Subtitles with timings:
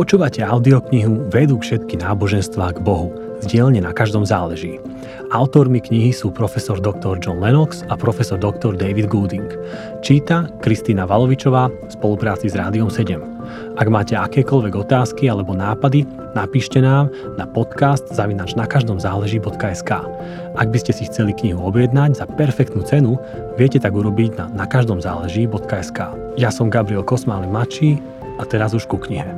[0.00, 3.12] Počúvate audioknihu Vedú všetky náboženstvá k Bohu.
[3.44, 3.52] Z
[3.84, 4.80] na každom záleží.
[5.28, 7.20] Autormi knihy sú profesor dr.
[7.20, 8.80] John Lennox a profesor dr.
[8.80, 9.44] David Gooding.
[10.00, 13.76] Číta Kristýna Valovičová v spolupráci s Rádiom 7.
[13.76, 19.90] Ak máte akékoľvek otázky alebo nápady, napíšte nám na podcast zavinač na každom záleží.sk.
[20.56, 23.20] Ak by ste si chceli knihu objednať za perfektnú cenu,
[23.60, 25.98] viete tak urobiť na nakaždomzáleží.sk.
[26.40, 28.00] Ja som Gabriel Kosmály Mačí
[28.40, 29.28] a teraz už ku knihe.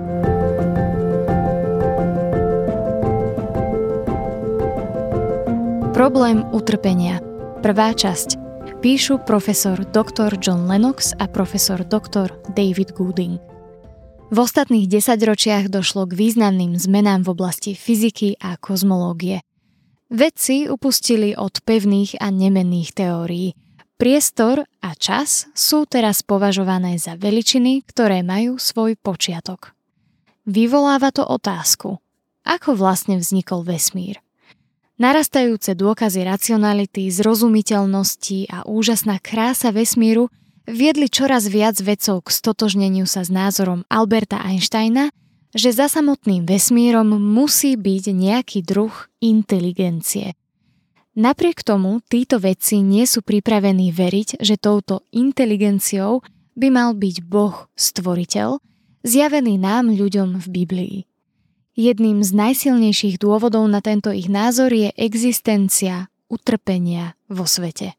[6.02, 7.22] Problém utrpenia.
[7.62, 8.34] Prvá časť.
[8.82, 10.34] Píšu profesor dr.
[10.34, 12.26] John Lennox a profesor dr.
[12.58, 13.38] David Gooding.
[14.34, 19.46] V ostatných desaťročiach došlo k významným zmenám v oblasti fyziky a kozmológie.
[20.10, 23.54] Vedci upustili od pevných a nemenných teórií.
[23.94, 29.70] Priestor a čas sú teraz považované za veličiny, ktoré majú svoj počiatok.
[30.50, 32.02] Vyvoláva to otázku,
[32.42, 34.18] ako vlastne vznikol vesmír.
[35.00, 40.28] Narastajúce dôkazy racionality, zrozumiteľnosti a úžasná krása vesmíru
[40.68, 45.08] viedli čoraz viac vedcov k stotožneniu sa s názorom Alberta Einsteina,
[45.52, 50.36] že za samotným vesmírom musí byť nejaký druh inteligencie.
[51.12, 56.24] Napriek tomu títo vedci nie sú pripravení veriť, že touto inteligenciou
[56.56, 58.56] by mal byť Boh stvoriteľ,
[59.04, 60.96] zjavený nám ľuďom v Biblii.
[61.72, 67.96] Jedným z najsilnejších dôvodov na tento ich názor je existencia utrpenia vo svete.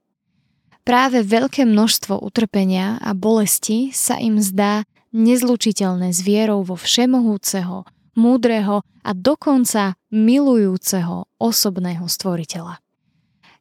[0.85, 8.85] Práve veľké množstvo utrpenia a bolesti sa im zdá nezlučiteľné s vierou vo všemohúceho, múdreho
[9.01, 12.77] a dokonca milujúceho osobného stvoriteľa.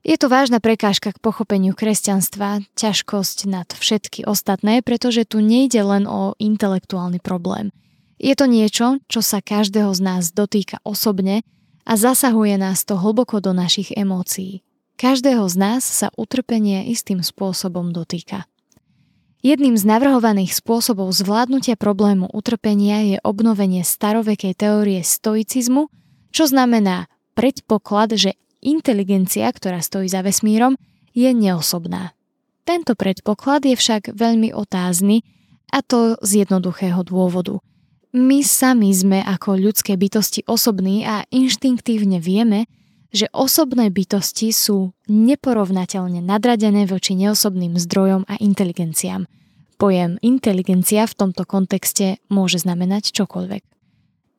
[0.05, 6.05] Je to vážna prekážka k pochopeniu kresťanstva, ťažkosť nad všetky ostatné, pretože tu nejde len
[6.05, 7.73] o intelektuálny problém–
[8.23, 11.43] je to niečo, čo sa každého z nás dotýka osobne
[11.83, 14.63] a zasahuje nás to hlboko do našich emócií.
[14.95, 18.47] Každého z nás sa utrpenie istým spôsobom dotýka.
[19.43, 25.91] Jedným z navrhovaných spôsobov zvládnutia problému utrpenia je obnovenie starovekej teórie stoicizmu,
[26.31, 30.79] čo znamená predpoklad, že inteligencia, ktorá stojí za vesmírom,
[31.11, 32.15] je neosobná.
[32.63, 35.27] Tento predpoklad je však veľmi otázny
[35.75, 37.59] a to z jednoduchého dôvodu–
[38.13, 42.69] my sami sme ako ľudské bytosti osobní a inštinktívne vieme,
[43.13, 49.29] že osobné bytosti sú neporovnateľne nadradené voči neosobným zdrojom a inteligenciám.
[49.77, 53.63] Pojem inteligencia v tomto kontexte môže znamenať čokoľvek.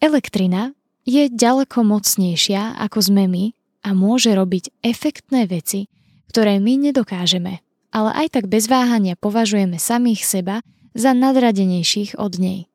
[0.02, 0.74] Elektrina
[1.06, 3.46] je ďaleko mocnejšia ako sme my
[3.86, 5.90] a môže robiť efektné veci,
[6.30, 7.62] ktoré my nedokážeme,
[7.94, 10.56] ale aj tak bez váhania považujeme samých seba
[10.98, 12.73] za nadradenejších od nej.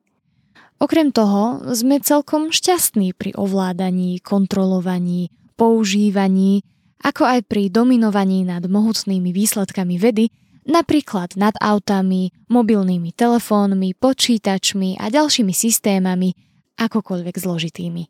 [0.79, 6.63] Okrem toho sme celkom šťastní pri ovládaní, kontrolovaní, používaní,
[7.03, 10.31] ako aj pri dominovaní nad mohutnými výsledkami vedy,
[10.71, 16.35] napríklad nad autami, mobilnými telefónmi, počítačmi a ďalšími systémami,
[16.79, 18.03] akokoľvek zložitými.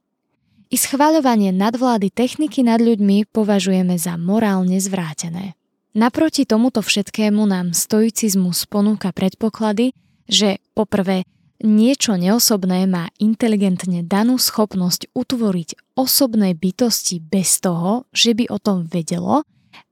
[0.68, 5.56] I schváľovanie nadvlády techniky nad ľuďmi považujeme za morálne zvrátené.
[5.96, 9.96] Naproti tomuto všetkému nám stoicizmus ponúka predpoklady,
[10.28, 11.24] že poprvé
[11.58, 18.86] Niečo neosobné má inteligentne danú schopnosť utvoriť osobné bytosti bez toho, že by o tom
[18.86, 19.42] vedelo,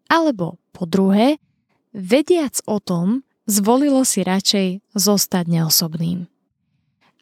[0.06, 1.42] alebo po druhé,
[1.90, 6.30] vediac o tom, zvolilo si radšej zostať neosobným.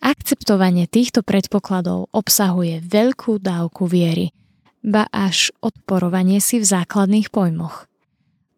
[0.05, 4.37] Akceptovanie týchto predpokladov obsahuje veľkú dávku viery,
[4.85, 7.89] ba až odporovanie si v základných pojmoch.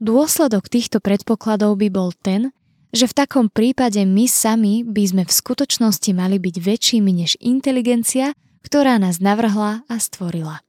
[0.03, 2.51] Dôsledok týchto predpokladov by bol ten,
[2.95, 8.35] že v takom prípade my sami by sme v skutočnosti mali byť väčšími než inteligencia,
[8.63, 10.63] ktorá nás navrhla a stvorila.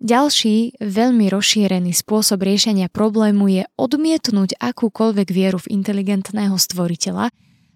[0.00, 7.28] Ďalší, veľmi rozšírený spôsob riešenia problému je odmietnúť akúkoľvek vieru v inteligentného stvoriteľa,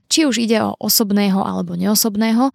[0.09, 2.49] či už ide o osobného alebo neosobného,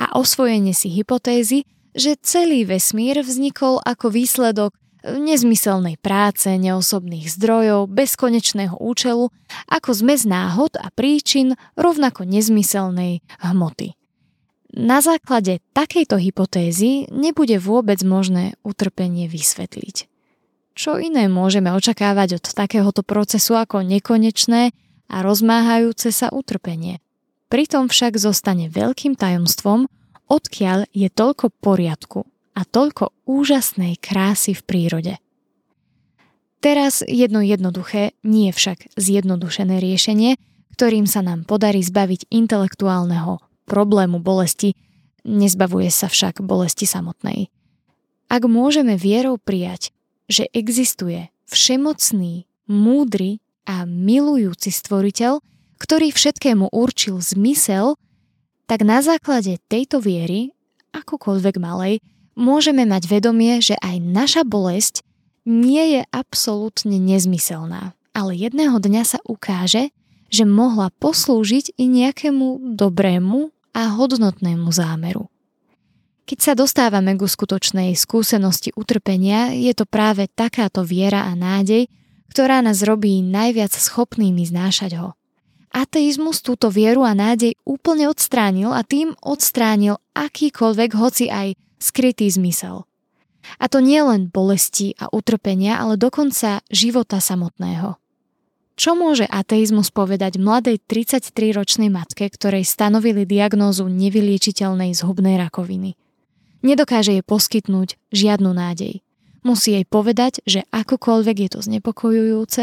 [0.00, 4.72] a osvojenie si hypotézy, že celý vesmír vznikol ako výsledok
[5.04, 9.32] nezmyselnej práce, neosobných zdrojov, bezkonečného účelu,
[9.68, 13.96] ako zmes náhod a príčin rovnako nezmyselnej hmoty.
[14.70, 20.06] Na základe takejto hypotézy nebude vôbec možné utrpenie vysvetliť.
[20.78, 24.70] Čo iné môžeme očakávať od takéhoto procesu ako nekonečné
[25.10, 27.02] a rozmáhajúce sa utrpenie?
[27.50, 29.90] Pritom však zostane veľkým tajomstvom,
[30.30, 35.14] odkiaľ je toľko poriadku a toľko úžasnej krásy v prírode.
[36.60, 40.36] Teraz jedno jednoduché, nie však zjednodušené riešenie,
[40.76, 44.76] ktorým sa nám podarí zbaviť intelektuálneho problému bolesti,
[45.24, 47.48] nezbavuje sa však bolesti samotnej.
[48.28, 49.90] Ak môžeme vierou prijať,
[50.30, 55.42] že existuje všemocný, múdry a milujúci stvoriteľ,
[55.80, 57.98] ktorý všetkému určil zmysel,
[58.70, 60.54] tak na základe tejto viery,
[60.94, 61.98] akokoľvek malej,
[62.40, 65.04] môžeme mať vedomie, že aj naša bolesť
[65.44, 69.92] nie je absolútne nezmyselná, ale jedného dňa sa ukáže,
[70.32, 75.28] že mohla poslúžiť i nejakému dobrému a hodnotnému zámeru.
[76.30, 81.90] Keď sa dostávame k skutočnej skúsenosti utrpenia, je to práve takáto viera a nádej,
[82.30, 85.18] ktorá nás robí najviac schopnými znášať ho.
[85.74, 92.86] Ateizmus túto vieru a nádej úplne odstránil a tým odstránil akýkoľvek, hoci aj skrytý zmysel.
[93.56, 97.96] A to nie len bolesti a utrpenia, ale dokonca života samotného.
[98.80, 106.00] Čo môže ateizmus povedať mladej 33-ročnej matke, ktorej stanovili diagnózu nevyliečiteľnej zhubnej rakoviny?
[106.60, 109.04] Nedokáže jej poskytnúť žiadnu nádej.
[109.40, 112.62] Musí jej povedať, že akokoľvek je to znepokojujúce,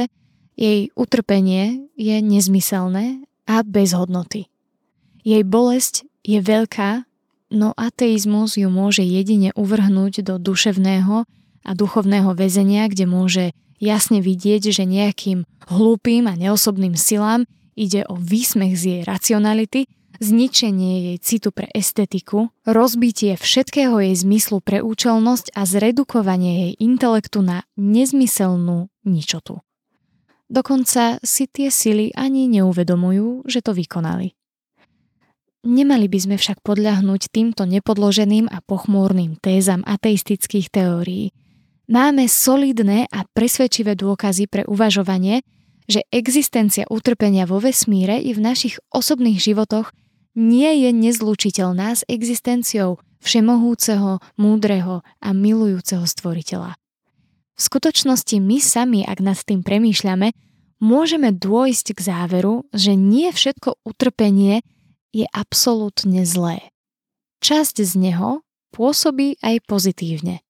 [0.57, 4.49] jej utrpenie je nezmyselné a bez hodnoty.
[5.21, 7.06] Jej bolesť je veľká,
[7.51, 11.23] no ateizmus ju môže jedine uvrhnúť do duševného
[11.67, 13.45] a duchovného väzenia, kde môže
[13.79, 17.43] jasne vidieť, že nejakým hlúpým a neosobným silám
[17.77, 19.85] ide o výsmech z jej racionality
[20.19, 27.45] zničenie jej citu pre estetiku, rozbitie všetkého jej zmyslu pre účelnosť a zredukovanie jej intelektu
[27.45, 29.61] na nezmyselnú ničotu.
[30.47, 34.31] Dokonca si tie sily ani neuvedomujú, že to vykonali.
[35.65, 41.33] Nemali by sme však podľahnúť týmto nepodloženým a pochmúrnym tézam ateistických teórií.
[41.87, 45.41] Máme solidné a presvedčivé dôkazy pre uvažovanie,
[45.87, 49.95] že existencia utrpenia vo vesmíre i v našich osobných životoch
[50.35, 56.77] nie je nezlučiteľná s existenciou všemohúceho, múdreho a milujúceho stvoriteľa.
[57.57, 60.29] V skutočnosti my sami, ak nad tým premýšľame,
[60.77, 64.61] môžeme dôjsť k záveru, že nie všetko utrpenie
[65.15, 66.73] je absolútne zlé.
[67.43, 68.41] Časť z neho
[68.73, 70.41] pôsobí aj pozitívne.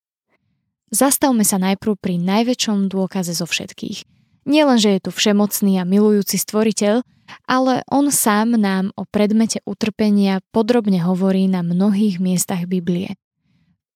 [0.87, 4.07] Zastavme sa najprv pri najväčšom dôkaze zo všetkých.
[4.47, 7.03] Nielen, že je tu všemocný a milujúci stvoriteľ,
[7.43, 13.19] ale on sám nám o predmete utrpenia podrobne hovorí na mnohých miestach Biblie.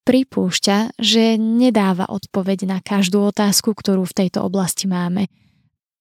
[0.04, 5.32] Pripúšťa, že nedáva odpoveď na každú otázku, ktorú v tejto oblasti máme.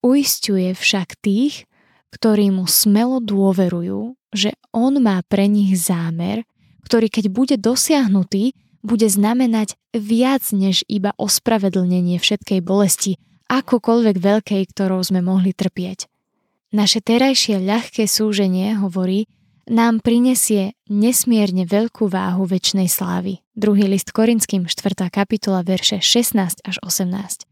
[0.02, 1.70] Uistuje však tých,
[2.10, 6.46] ktorí mu smelo dôverujú, že on má pre nich zámer,
[6.86, 15.02] ktorý keď bude dosiahnutý, bude znamenať viac než iba ospravedlnenie všetkej bolesti, akokoľvek veľkej, ktorou
[15.02, 16.08] sme mohli trpieť.
[16.70, 19.26] Naše terajšie ľahké súženie, hovorí,
[19.70, 23.42] nám prinesie nesmierne veľkú váhu väčšnej slávy.
[23.54, 25.10] Druhý list Korinským 4.
[25.10, 27.46] kapitola verše 16 až 18.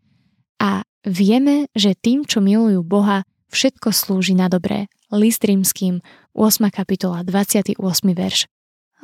[0.59, 3.23] A vieme, že tým, čo milujú Boha,
[3.55, 4.91] všetko slúži na dobré.
[5.15, 6.03] List rímským
[6.35, 6.69] 8.
[6.71, 7.79] kapitola 28.
[8.13, 8.49] verš.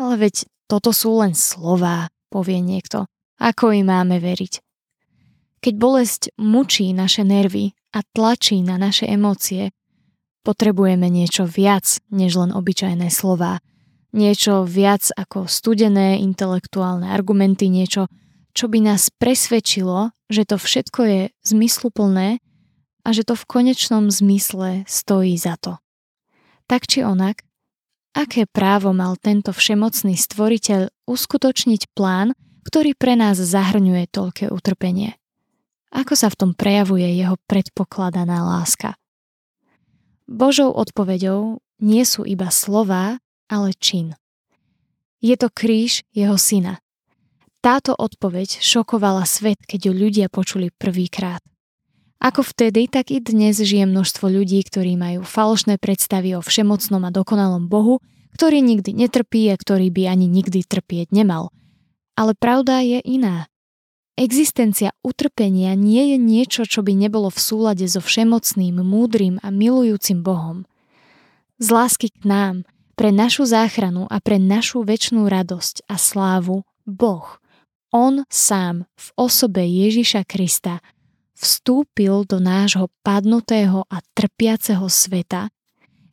[0.01, 3.07] Ale veď toto sú len slová, povie niekto.
[3.39, 4.61] Ako im máme veriť?
[5.61, 9.73] Keď bolesť mučí naše nervy a tlačí na naše emócie,
[10.45, 13.65] Potrebujeme niečo viac než len obyčajné slova.
[14.13, 18.13] Niečo viac ako studené intelektuálne argumenty, niečo,
[18.53, 22.45] čo by nás presvedčilo, že to všetko je zmysluplné
[23.03, 25.81] a že to v konečnom zmysle stojí za to.
[26.65, 27.45] Tak či onak,
[28.17, 32.33] aké právo mal tento všemocný stvoriteľ uskutočniť plán,
[32.65, 35.21] ktorý pre nás zahrňuje toľké utrpenie?
[35.95, 38.97] Ako sa v tom prejavuje jeho predpokladaná láska?
[40.25, 44.17] Božou odpoveďou nie sú iba slová, ale čin.
[45.21, 46.81] Je to kríž jeho syna.
[47.61, 51.41] Táto odpoveď šokovala svet, keď ju ľudia počuli prvýkrát.
[52.25, 57.13] Ako vtedy, tak i dnes žije množstvo ľudí, ktorí majú falošné predstavy o všemocnom a
[57.13, 58.01] dokonalom Bohu,
[58.33, 61.53] ktorý nikdy netrpí a ktorý by ani nikdy trpieť nemal.
[62.17, 63.53] Ale pravda je iná.
[64.17, 70.25] Existencia utrpenia nie je niečo, čo by nebolo v súlade so všemocným, múdrym a milujúcim
[70.25, 70.65] Bohom.
[71.61, 72.65] Z lásky k nám,
[72.97, 77.37] pre našu záchranu a pre našu väčšnú radosť a slávu Boh,
[77.93, 80.81] On sám v osobe Ježiša Krista
[81.35, 85.51] vstúpil do nášho padnutého a trpiaceho sveta,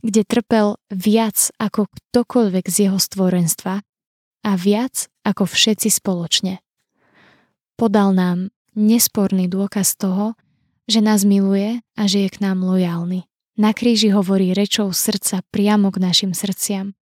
[0.02, 3.86] kde trpel viac ako ktokoľvek z jeho stvorenstva
[4.42, 6.62] a viac ako všetci spoločne
[7.82, 10.38] podal nám nesporný dôkaz toho,
[10.86, 13.26] že nás miluje a že je k nám lojálny.
[13.58, 16.94] Na kríži hovorí rečou srdca priamo k našim srdciam.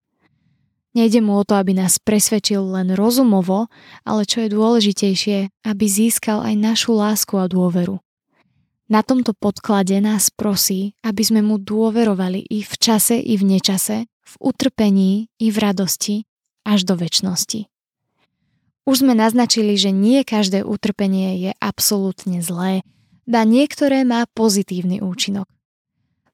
[0.96, 3.68] Nejde mu o to, aby nás presvedčil len rozumovo,
[4.08, 8.00] ale čo je dôležitejšie, aby získal aj našu lásku a dôveru.
[8.90, 14.10] Na tomto podklade nás prosí, aby sme mu dôverovali i v čase, i v nečase,
[14.10, 16.26] v utrpení, i v radosti,
[16.66, 17.70] až do väčšnosti.
[18.90, 22.82] Už sme naznačili, že nie každé utrpenie je absolútne zlé,
[23.30, 25.46] da niektoré má pozitívny účinok.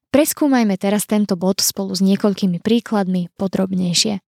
[0.08, 4.24] Preskúmajme teraz tento bod spolu s niekoľkými príkladmi podrobnejšie.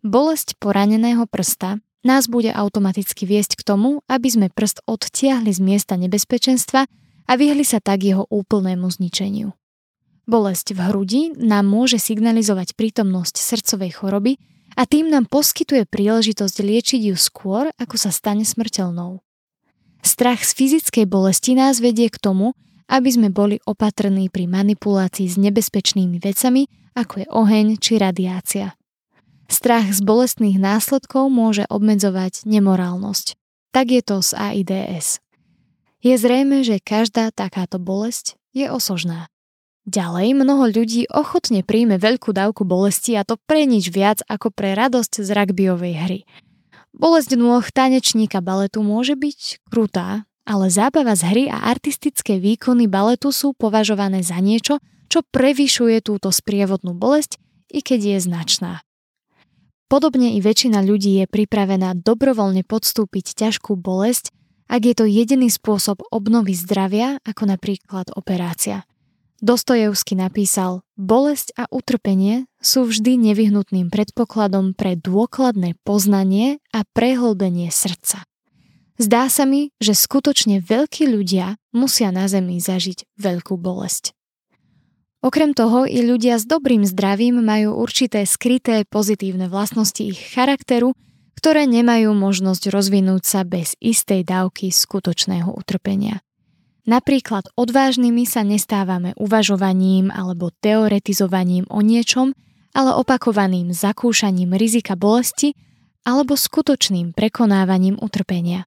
[0.00, 6.00] Bolesť poraneného prsta nás bude automaticky viesť k tomu, aby sme prst odtiahli z miesta
[6.00, 6.88] nebezpečenstva
[7.28, 9.52] a vyhli sa tak jeho úplnému zničeniu.
[10.28, 14.32] Bolesť v hrudi nám môže signalizovať prítomnosť srdcovej choroby
[14.76, 19.20] a tým nám poskytuje príležitosť liečiť ju skôr, ako sa stane smrteľnou.
[20.04, 22.52] Strach z fyzickej bolesti nás vedie k tomu,
[22.88, 28.72] aby sme boli opatrní pri manipulácii s nebezpečnými vecami, ako je oheň či radiácia.
[29.48, 33.36] Strach z bolestných následkov môže obmedzovať nemorálnosť.
[33.72, 35.24] Tak je to s AIDS.
[35.98, 39.26] Je zrejme, že každá takáto bolesť je osožná.
[39.88, 44.76] Ďalej, mnoho ľudí ochotne príjme veľkú dávku bolesti a to pre nič viac ako pre
[44.76, 46.20] radosť z rugbyovej hry.
[46.92, 53.34] Bolesť nôh tanečníka baletu môže byť krutá, ale zábava z hry a artistické výkony baletu
[53.34, 54.78] sú považované za niečo,
[55.08, 57.40] čo prevyšuje túto sprievodnú bolesť,
[57.72, 58.72] i keď je značná.
[59.88, 64.36] Podobne i väčšina ľudí je pripravená dobrovoľne podstúpiť ťažkú bolesť
[64.68, 68.84] ak je to jediný spôsob obnovy zdravia, ako napríklad operácia.
[69.38, 78.26] Dostojevsky napísal, bolesť a utrpenie sú vždy nevyhnutným predpokladom pre dôkladné poznanie a prehlbenie srdca.
[78.98, 84.10] Zdá sa mi, že skutočne veľkí ľudia musia na Zemi zažiť veľkú bolesť.
[85.22, 90.98] Okrem toho i ľudia s dobrým zdravím majú určité skryté pozitívne vlastnosti ich charakteru,
[91.38, 96.18] ktoré nemajú možnosť rozvinúť sa bez istej dávky skutočného utrpenia.
[96.82, 102.34] Napríklad odvážnymi sa nestávame uvažovaním alebo teoretizovaním o niečom,
[102.74, 105.54] ale opakovaným zakúšaním rizika bolesti
[106.02, 108.66] alebo skutočným prekonávaním utrpenia.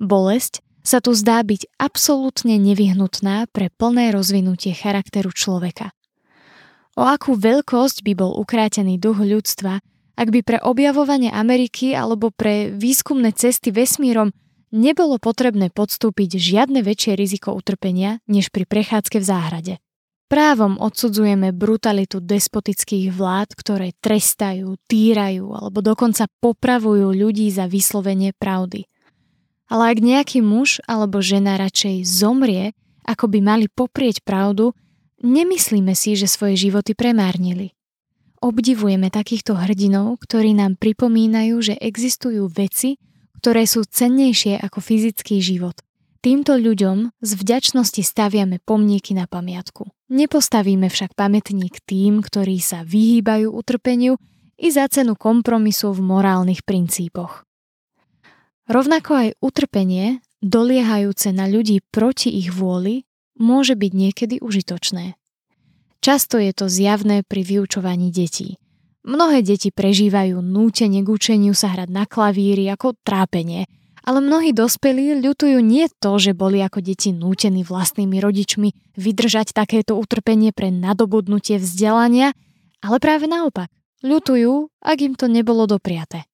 [0.00, 5.92] Bolesť sa tu zdá byť absolútne nevyhnutná pre plné rozvinutie charakteru človeka.
[6.96, 9.84] O akú veľkosť by bol ukrátený duch ľudstva,
[10.20, 14.36] ak by pre objavovanie Ameriky alebo pre výskumné cesty vesmírom
[14.68, 19.74] nebolo potrebné podstúpiť žiadne väčšie riziko utrpenia než pri prechádzke v záhrade.
[20.30, 28.86] Právom odsudzujeme brutalitu despotických vlád, ktoré trestajú, týrajú alebo dokonca popravujú ľudí za vyslovenie pravdy.
[29.72, 32.76] Ale ak nejaký muž alebo žena radšej zomrie,
[33.08, 34.76] ako by mali poprieť pravdu,
[35.24, 37.74] nemyslíme si, že svoje životy premárnili.
[38.40, 42.96] Obdivujeme takýchto hrdinov, ktorí nám pripomínajú, že existujú veci,
[43.36, 45.76] ktoré sú cennejšie ako fyzický život.
[46.24, 49.88] Týmto ľuďom z vďačnosti staviame pomníky na pamiatku.
[50.08, 54.16] Nepostavíme však pamätník tým, ktorí sa vyhýbajú utrpeniu
[54.56, 57.44] i za cenu kompromisu v morálnych princípoch.
[58.68, 63.04] Rovnako aj utrpenie, doliehajúce na ľudí proti ich vôli,
[63.36, 65.19] môže byť niekedy užitočné.
[66.00, 68.56] Často je to zjavné pri vyučovaní detí.
[69.04, 73.68] Mnohé deti prežívajú nútenie k učeniu sa hrať na klavíri ako trápenie,
[74.04, 79.96] ale mnohí dospelí ľutujú nie to, že boli ako deti nútení vlastnými rodičmi vydržať takéto
[80.00, 82.32] utrpenie pre nadobudnutie vzdelania,
[82.80, 83.68] ale práve naopak.
[84.00, 86.24] Ľutujú, ak im to nebolo dopriate.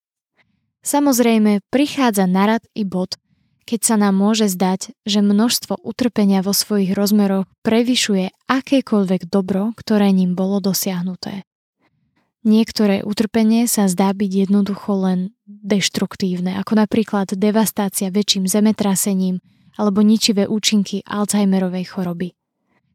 [0.87, 3.19] Samozrejme, prichádza narad i bod,
[3.67, 10.15] keď sa nám môže zdať, že množstvo utrpenia vo svojich rozmeroch prevyšuje akékoľvek dobro, ktoré
[10.15, 11.43] ním bolo dosiahnuté.
[12.47, 19.43] Niektoré utrpenie sa zdá byť jednoducho len deštruktívne, ako napríklad devastácia väčším zemetrasením
[19.75, 22.39] alebo ničivé účinky Alzheimerovej choroby.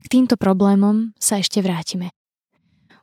[0.01, 2.15] K týmto problémom sa ešte vrátime.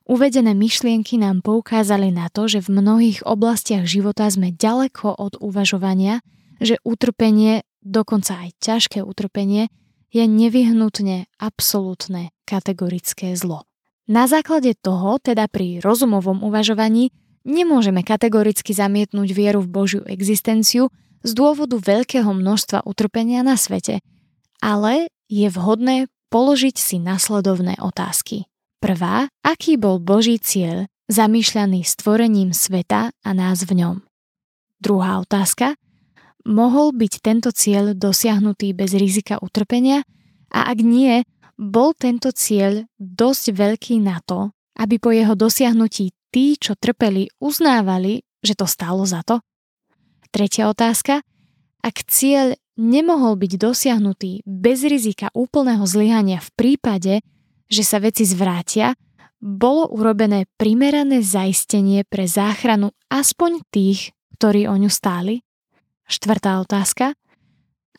[0.08, 6.24] Uvedené myšlienky nám poukázali na to, že v mnohých oblastiach života sme ďaleko od uvažovania,
[6.58, 9.70] že utrpenie, dokonca aj ťažké utrpenie,
[10.08, 13.68] je nevyhnutne absolútne kategorické zlo.
[14.08, 17.12] Na základe toho, teda pri rozumovom uvažovaní,
[17.44, 20.88] nemôžeme kategoricky zamietnúť vieru v Božiu existenciu
[21.20, 24.00] z dôvodu veľkého množstva utrpenia na svete,
[24.64, 28.48] ale je vhodné položiť si nasledovné otázky.
[28.78, 33.96] Prvá, aký bol Boží cieľ zamýšľaný stvorením sveta a nás v ňom?
[34.78, 35.74] Druhá otázka,
[36.46, 40.04] mohol byť tento cieľ dosiahnutý bez rizika utrpenia
[40.52, 41.24] a ak nie,
[41.58, 48.22] bol tento cieľ dosť veľký na to, aby po jeho dosiahnutí tí, čo trpeli, uznávali,
[48.44, 49.42] že to stálo za to?
[50.30, 51.24] Tretia otázka.
[51.82, 57.14] Ak cieľ nemohol byť dosiahnutý bez rizika úplného zlyhania v prípade,
[57.66, 58.94] že sa veci zvrátia,
[59.38, 65.42] bolo urobené primerané zaistenie pre záchranu aspoň tých, ktorí o ňu stáli?
[66.08, 67.12] Štvrtá otázka.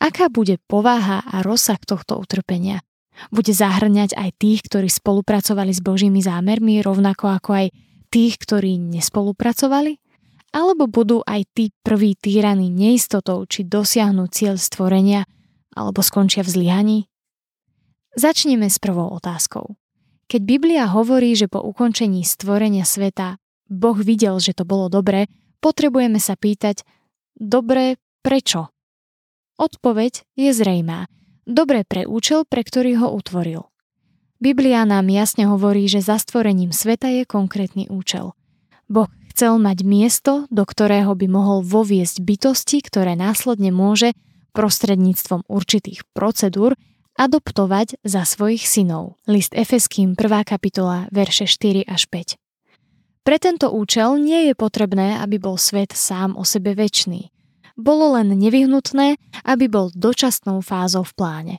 [0.02, 2.82] Aká bude povaha a rozsah tohto utrpenia?
[3.30, 7.66] Bude zahrňať aj tých, ktorí spolupracovali s Božími zámermi, rovnako ako aj
[8.10, 10.02] tých, ktorí nespolupracovali?
[10.50, 15.22] Alebo budú aj tí prví týraní neistotou, či dosiahnu cieľ stvorenia,
[15.78, 16.98] alebo skončia v zlyhaní?
[18.18, 19.78] Začneme s prvou otázkou.
[20.26, 23.38] Keď Biblia hovorí, že po ukončení stvorenia sveta
[23.70, 25.30] Boh videl, že to bolo dobré,
[25.62, 26.82] potrebujeme sa pýtať,
[27.40, 28.68] dobre, prečo?
[29.56, 31.08] Odpoveď je zrejmá.
[31.48, 33.66] Dobre pre účel, pre ktorý ho utvoril.
[34.40, 38.32] Biblia nám jasne hovorí, že za stvorením sveta je konkrétny účel.
[38.88, 44.16] Boh chcel mať miesto, do ktorého by mohol voviesť bytosti, ktoré následne môže
[44.56, 46.72] prostredníctvom určitých procedúr
[47.20, 49.20] adoptovať za svojich synov.
[49.28, 50.48] List Efeským 1.
[50.48, 52.39] kapitola, verše 4 až 5.
[53.30, 57.30] Pre tento účel nie je potrebné, aby bol svet sám o sebe väčší.
[57.78, 61.54] Bolo len nevyhnutné, aby bol dočasnou fázou v pláne.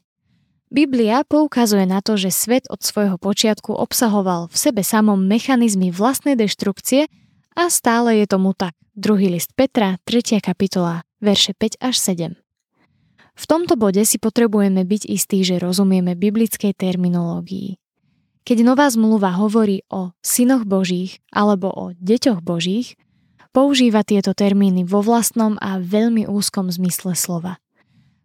[0.67, 6.35] Biblia poukazuje na to, že svet od svojho počiatku obsahoval v sebe samom mechanizmy vlastnej
[6.35, 7.07] deštrukcie
[7.55, 8.75] a stále je tomu tak.
[8.91, 10.43] Druhý list Petra, 3.
[10.43, 12.35] kapitola, verše 5 až 7.
[13.31, 17.80] V tomto bode si potrebujeme byť istí, že rozumieme biblickej terminológii.
[18.41, 22.97] Keď nová zmluva hovorí o synoch Božích alebo o deťoch Božích,
[23.53, 27.61] používa tieto termíny vo vlastnom a veľmi úzkom zmysle slova.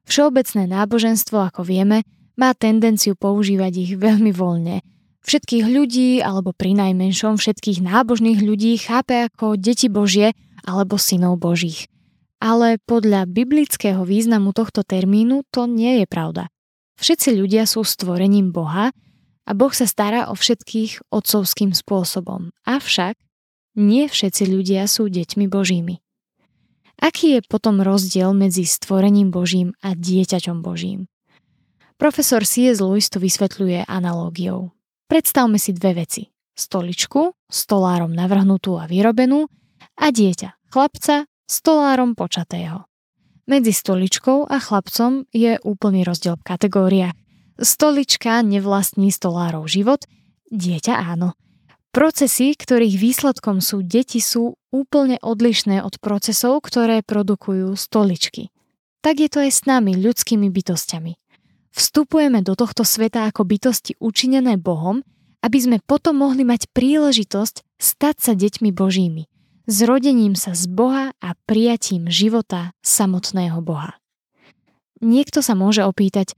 [0.07, 2.07] Všeobecné náboženstvo, ako vieme,
[2.39, 4.81] má tendenciu používať ich veľmi voľne.
[5.27, 10.33] Všetkých ľudí, alebo pri najmenšom všetkých nábožných ľudí chápe ako deti Božie
[10.63, 11.91] alebo synov Božích.
[12.39, 16.47] Ale podľa biblického významu tohto termínu to nie je pravda.
[17.03, 18.95] Všetci ľudia sú stvorením Boha
[19.47, 22.51] a Boh sa stará o všetkých otcovským spôsobom.
[22.67, 23.15] Avšak
[23.79, 26.03] nie všetci ľudia sú deťmi Božími.
[26.97, 31.07] Aký je potom rozdiel medzi stvorením Božím a dieťaťom Božím?
[31.97, 32.81] Profesor C.S.
[32.81, 34.73] Lewis to vysvetľuje analógiou.
[35.09, 36.29] Predstavme si dve veci.
[36.57, 39.45] Stoličku, stolárom navrhnutú a vyrobenú
[39.97, 42.89] a dieťa, chlapca, stolárom počatého.
[43.47, 47.17] Medzi stoličkou a chlapcom je úplný rozdiel v kategóriách.
[47.57, 50.05] Stolička nevlastní stolárov život,
[50.53, 51.33] dieťa áno.
[51.91, 58.53] Procesy, ktorých výsledkom sú deti, sú úplne odlišné od procesov, ktoré produkujú stoličky.
[59.01, 61.17] Tak je to aj s nami, ľudskými bytostiami.
[61.73, 65.01] Vstupujeme do tohto sveta ako bytosti učinené Bohom,
[65.41, 69.25] aby sme potom mohli mať príležitosť stať sa deťmi Božími–
[69.67, 73.99] zrodením sa z Boha a prijatím života samotného Boha.
[75.03, 76.33] Niekto sa môže opýtať,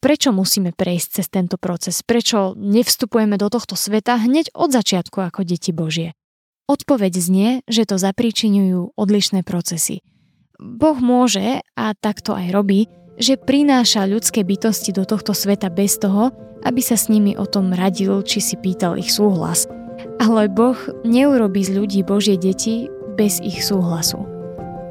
[0.00, 5.42] prečo musíme prejsť cez tento proces, prečo nevstupujeme do tohto sveta hneď od začiatku ako
[5.46, 6.14] deti Božie.
[6.70, 10.00] Odpoveď znie, že to zapričinujú odlišné procesy.
[10.62, 12.86] Boh môže, a takto aj robí,
[13.18, 16.30] že prináša ľudské bytosti do tohto sveta bez toho,
[16.62, 19.66] aby sa s nimi o tom radil či si pýtal ich súhlas–
[20.18, 22.86] ale Boh neurobí z ľudí Božie deti
[23.18, 24.22] bez ich súhlasu.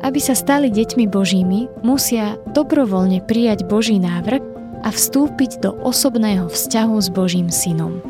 [0.02, 4.42] Aby sa stali deťmi Božími, musia dobrovoľne prijať Boží návrh
[4.82, 8.02] a vstúpiť do osobného vzťahu s Božím synom.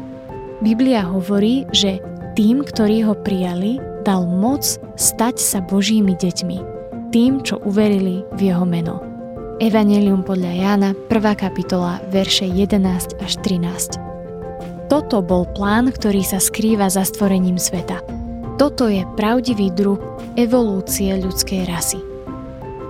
[0.64, 2.00] Biblia hovorí, že
[2.38, 4.64] tým, ktorí ho prijali, dal moc
[4.96, 6.58] stať sa Božími deťmi,
[7.12, 9.04] tým, čo uverili v jeho meno.
[9.62, 11.38] Evangelium podľa Jána, 1.
[11.38, 14.90] kapitola, verše 11 až 13.
[14.90, 18.02] Toto bol plán, ktorý sa skrýva za stvorením sveta.
[18.58, 20.02] Toto je pravdivý druh
[20.34, 22.02] evolúcie ľudskej rasy.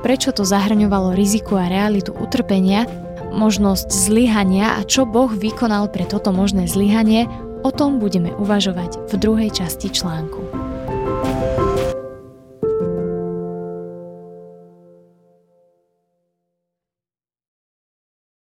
[0.02, 2.90] Prečo to zahrňovalo riziku a realitu utrpenia,
[3.32, 7.32] možnosť zlyhania a čo Boh vykonal pre toto možné zlyhanie,
[7.64, 10.51] o tom budeme uvažovať v druhej časti článku.